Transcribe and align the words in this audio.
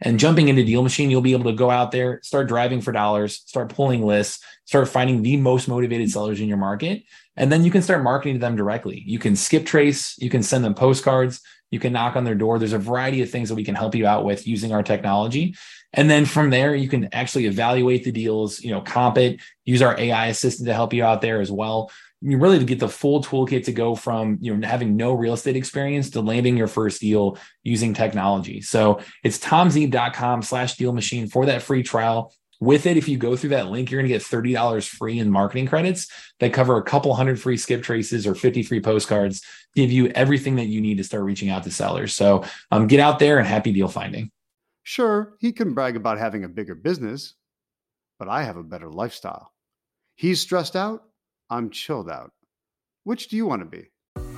And 0.00 0.18
jumping 0.18 0.48
into 0.48 0.64
Deal 0.64 0.82
Machine, 0.82 1.10
you'll 1.10 1.20
be 1.20 1.32
able 1.32 1.50
to 1.50 1.56
go 1.56 1.70
out 1.70 1.90
there, 1.90 2.20
start 2.22 2.48
driving 2.48 2.80
for 2.80 2.92
dollars, 2.92 3.42
start 3.46 3.74
pulling 3.74 4.04
lists, 4.04 4.42
start 4.64 4.88
finding 4.88 5.22
the 5.22 5.36
most 5.36 5.68
motivated 5.68 6.10
sellers 6.10 6.40
in 6.40 6.48
your 6.48 6.56
market. 6.56 7.02
And 7.36 7.50
then 7.50 7.64
you 7.64 7.70
can 7.70 7.82
start 7.82 8.02
marketing 8.02 8.34
to 8.34 8.40
them 8.40 8.56
directly. 8.56 9.02
You 9.06 9.18
can 9.18 9.36
skip 9.36 9.66
trace, 9.66 10.16
you 10.18 10.30
can 10.30 10.42
send 10.42 10.64
them 10.64 10.74
postcards, 10.74 11.40
you 11.70 11.80
can 11.80 11.92
knock 11.92 12.16
on 12.16 12.24
their 12.24 12.34
door. 12.34 12.58
There's 12.58 12.72
a 12.72 12.78
variety 12.78 13.22
of 13.22 13.30
things 13.30 13.48
that 13.48 13.54
we 13.54 13.64
can 13.64 13.74
help 13.74 13.94
you 13.94 14.06
out 14.06 14.24
with 14.24 14.46
using 14.46 14.72
our 14.72 14.82
technology. 14.82 15.54
And 15.92 16.10
then 16.10 16.26
from 16.26 16.50
there, 16.50 16.74
you 16.74 16.88
can 16.88 17.08
actually 17.12 17.46
evaluate 17.46 18.04
the 18.04 18.12
deals, 18.12 18.60
you 18.60 18.70
know, 18.70 18.80
comp 18.80 19.18
it, 19.18 19.40
use 19.64 19.82
our 19.82 19.98
AI 19.98 20.26
assistant 20.26 20.66
to 20.66 20.74
help 20.74 20.92
you 20.92 21.04
out 21.04 21.22
there 21.22 21.40
as 21.40 21.50
well 21.50 21.90
you 22.20 22.38
really 22.38 22.58
to 22.58 22.64
get 22.64 22.80
the 22.80 22.88
full 22.88 23.22
toolkit 23.22 23.64
to 23.64 23.72
go 23.72 23.94
from 23.94 24.38
you 24.40 24.54
know 24.54 24.66
having 24.66 24.96
no 24.96 25.12
real 25.12 25.34
estate 25.34 25.56
experience 25.56 26.10
to 26.10 26.20
landing 26.20 26.56
your 26.56 26.66
first 26.66 27.00
deal 27.00 27.38
using 27.62 27.94
technology. 27.94 28.60
So 28.60 29.00
it's 29.22 29.38
tomzeeb.com 29.38 30.42
slash 30.42 30.76
deal 30.76 30.92
machine 30.92 31.28
for 31.28 31.46
that 31.46 31.62
free 31.62 31.82
trial. 31.82 32.34
With 32.60 32.86
it, 32.86 32.96
if 32.96 33.08
you 33.08 33.18
go 33.18 33.36
through 33.36 33.50
that 33.50 33.68
link, 33.68 33.88
you're 33.88 34.00
going 34.00 34.10
to 34.10 34.14
get 34.14 34.22
$30 34.22 34.88
free 34.88 35.20
in 35.20 35.30
marketing 35.30 35.68
credits 35.68 36.08
that 36.40 36.52
cover 36.52 36.76
a 36.76 36.82
couple 36.82 37.14
hundred 37.14 37.40
free 37.40 37.56
skip 37.56 37.84
traces 37.84 38.26
or 38.26 38.34
50 38.34 38.64
free 38.64 38.80
postcards, 38.80 39.44
give 39.76 39.92
you 39.92 40.08
everything 40.08 40.56
that 40.56 40.66
you 40.66 40.80
need 40.80 40.96
to 40.96 41.04
start 41.04 41.22
reaching 41.22 41.50
out 41.50 41.62
to 41.64 41.70
sellers. 41.70 42.16
So 42.16 42.44
um, 42.72 42.88
get 42.88 42.98
out 42.98 43.20
there 43.20 43.38
and 43.38 43.46
happy 43.46 43.72
deal 43.72 43.86
finding. 43.86 44.32
Sure, 44.82 45.36
he 45.38 45.52
can 45.52 45.72
brag 45.72 45.94
about 45.94 46.18
having 46.18 46.42
a 46.42 46.48
bigger 46.48 46.74
business, 46.74 47.34
but 48.18 48.26
I 48.26 48.42
have 48.42 48.56
a 48.56 48.64
better 48.64 48.90
lifestyle. 48.90 49.52
He's 50.16 50.40
stressed 50.40 50.74
out 50.74 51.04
I'm 51.50 51.70
chilled 51.70 52.10
out. 52.10 52.32
Which 53.04 53.28
do 53.28 53.36
you 53.36 53.46
want 53.46 53.62
to 53.62 53.64
be? 53.64 53.86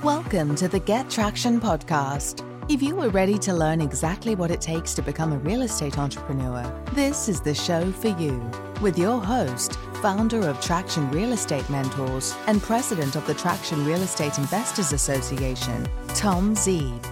Welcome 0.01 0.55
to 0.55 0.69
the 0.69 0.79
Get 0.79 1.09
Traction 1.09 1.59
podcast. 1.59 2.47
If 2.71 2.81
you 2.81 3.01
are 3.01 3.09
ready 3.09 3.37
to 3.39 3.53
learn 3.53 3.81
exactly 3.81 4.33
what 4.33 4.49
it 4.49 4.61
takes 4.61 4.93
to 4.93 5.01
become 5.01 5.33
a 5.33 5.37
real 5.39 5.63
estate 5.63 5.97
entrepreneur, 5.97 6.63
this 6.93 7.27
is 7.27 7.41
the 7.41 7.53
show 7.53 7.91
for 7.91 8.07
you. 8.17 8.49
With 8.81 8.97
your 8.97 9.19
host, 9.19 9.73
founder 10.01 10.47
of 10.47 10.61
Traction 10.61 11.11
Real 11.11 11.33
Estate 11.33 11.69
Mentors 11.69 12.33
and 12.47 12.61
president 12.61 13.17
of 13.17 13.27
the 13.27 13.33
Traction 13.33 13.85
Real 13.85 14.01
Estate 14.01 14.37
Investors 14.37 14.93
Association, 14.93 15.89
Tom 16.09 16.55
Zeeb. 16.55 17.05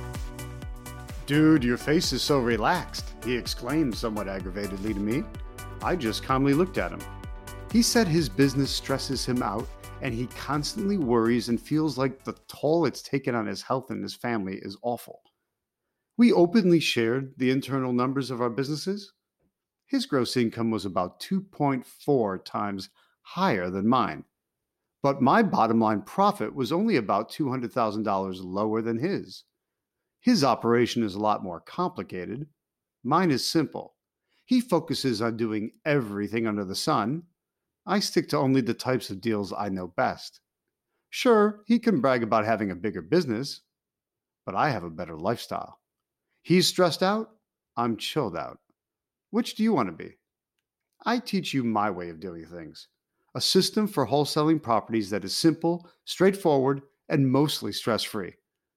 Dude, 1.26 1.64
your 1.66 1.78
face 1.78 2.14
is 2.14 2.22
so 2.22 2.40
relaxed, 2.40 3.12
he 3.26 3.36
exclaimed 3.36 3.98
somewhat 3.98 4.28
aggravatedly 4.28 4.94
to 4.94 5.00
me. 5.00 5.26
I 5.84 5.98
just 5.98 6.24
calmly 6.24 6.54
looked 6.54 6.78
at 6.78 6.92
him. 6.92 7.02
He 7.70 7.82
said 7.82 8.08
his 8.08 8.30
business 8.30 8.72
stresses 8.72 9.26
him 9.26 9.44
out 9.44 9.68
and 10.02 10.14
he 10.14 10.28
constantly 10.28 10.98
worries 10.98 11.50
and 11.50 11.60
feels 11.60 11.98
like 11.98 12.24
the 12.24 12.36
toll 12.48 12.86
it's 12.86 13.02
taken 13.02 13.36
on 13.36 13.46
his 13.46 13.62
health 13.62 13.90
and 13.90 14.02
his 14.02 14.16
family 14.16 14.60
is 14.62 14.78
awful. 14.82 15.22
We 16.18 16.34
openly 16.34 16.80
shared 16.80 17.34
the 17.38 17.52
internal 17.52 17.94
numbers 17.94 18.32
of 18.32 18.42
our 18.42 18.50
businesses. 18.50 19.14
His 19.86 20.06
gross 20.06 20.38
income 20.38 20.72
was 20.72 20.86
about 20.86 21.20
2.4 21.20 22.44
times 22.46 22.90
higher 23.22 23.70
than 23.70 23.88
mine, 23.88 24.26
but 25.02 25.22
my 25.22 25.44
bottom 25.44 25.80
line 25.80 26.02
profit 26.02 26.54
was 26.54 26.72
only 26.72 26.96
about 26.96 27.32
$200,000 27.32 28.40
lower 28.44 28.82
than 28.82 29.00
his. 29.00 29.44
His 30.20 30.44
operation 30.44 31.04
is 31.04 31.16
a 31.16 31.20
lot 31.20 31.44
more 31.44 31.62
complicated. 31.62 32.48
Mine 33.04 33.32
is 33.32 33.48
simple. 33.48 33.96
He 34.46 34.62
focuses 34.62 35.22
on 35.22 35.38
doing 35.38 35.72
everything 35.86 36.48
under 36.48 36.66
the 36.66 36.76
sun 36.76 37.24
I 37.90 38.00
stick 38.00 38.30
to 38.30 38.38
only 38.38 38.62
the 38.62 38.76
types 38.76 39.10
of 39.10 39.20
deals 39.20 39.52
I 39.52 39.70
know 39.70 39.88
best. 39.88 40.42
Sure, 41.10 41.64
he 41.66 41.80
can 41.80 42.02
brag 42.02 42.22
about 42.22 42.46
having 42.46 42.70
a 42.70 42.76
bigger 42.76 43.02
business, 43.02 43.62
but 44.46 44.54
I 44.54 44.70
have 44.70 44.84
a 44.84 44.92
better 44.92 45.18
lifestyle. 45.18 45.80
He's 46.44 46.68
stressed 46.68 47.02
out, 47.02 47.32
I'm 47.76 47.98
chilled 47.98 48.38
out. 48.38 48.60
Which 49.32 49.56
do 49.56 49.64
you 49.64 49.74
want 49.74 49.88
to 49.90 50.04
be? 50.04 50.20
I 51.04 51.18
teach 51.18 51.52
you 51.52 51.64
my 51.64 51.90
way 51.90 52.10
of 52.10 52.20
doing 52.20 52.46
things 52.46 52.88
a 53.34 53.42
system 53.42 53.88
for 53.88 54.06
wholesaling 54.06 54.62
properties 54.62 55.10
that 55.10 55.26
is 55.26 55.36
simple, 55.36 55.90
straightforward, 56.06 56.84
and 57.10 57.32
mostly 57.32 57.72
stress 57.72 58.04
free. 58.04 58.36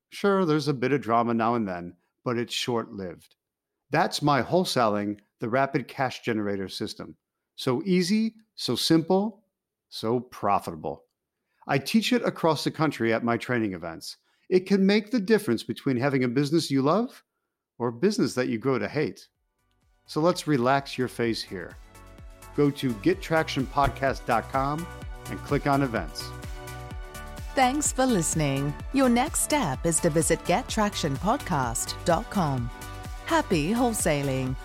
Sure, 0.08 0.46
there's 0.46 0.68
a 0.68 0.74
bit 0.74 0.92
of 0.92 1.02
drama 1.02 1.34
now 1.34 1.54
and 1.54 1.68
then, 1.68 1.94
but 2.24 2.38
it's 2.38 2.54
short 2.54 2.92
lived. 2.92 3.36
That's 3.90 4.22
my 4.22 4.42
wholesaling, 4.42 5.18
the 5.40 5.50
rapid 5.50 5.86
cash 5.86 6.22
generator 6.22 6.68
system. 6.68 7.16
So 7.56 7.82
easy, 7.84 8.36
so 8.54 8.76
simple, 8.76 9.42
so 9.88 10.20
profitable. 10.20 11.04
I 11.66 11.78
teach 11.78 12.12
it 12.12 12.24
across 12.24 12.64
the 12.64 12.70
country 12.70 13.12
at 13.12 13.24
my 13.24 13.36
training 13.36 13.74
events. 13.74 14.16
It 14.48 14.66
can 14.66 14.84
make 14.84 15.10
the 15.10 15.20
difference 15.20 15.62
between 15.62 15.96
having 15.96 16.24
a 16.24 16.28
business 16.28 16.70
you 16.70 16.82
love 16.82 17.22
or 17.78 17.88
a 17.88 17.92
business 17.92 18.34
that 18.34 18.48
you 18.48 18.58
grow 18.58 18.78
to 18.78 18.88
hate. 18.88 19.28
So 20.06 20.20
let's 20.20 20.46
relax 20.46 20.98
your 20.98 21.08
face 21.08 21.42
here. 21.42 21.76
Go 22.56 22.70
to 22.70 22.90
gettractionpodcast.com 22.90 24.86
and 25.30 25.38
click 25.40 25.66
on 25.66 25.82
events. 25.82 26.28
Thanks 27.54 27.92
for 27.92 28.06
listening. 28.06 28.74
Your 28.92 29.08
next 29.08 29.40
step 29.40 29.86
is 29.86 30.00
to 30.00 30.10
visit 30.10 30.44
gettractionpodcast.com. 30.44 32.70
Happy 33.26 33.72
wholesaling. 33.72 34.56